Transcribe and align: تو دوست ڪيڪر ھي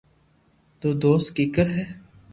تو 0.79 0.87
دوست 1.03 1.27
ڪيڪر 1.35 1.67
ھي 1.75 1.85